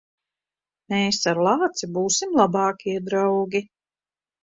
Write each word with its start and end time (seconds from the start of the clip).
Mēs 0.93 1.19
ar 1.33 1.43
lāci 1.49 1.91
būsim 1.99 2.35
labākie 2.43 2.99
draugi. 3.11 3.67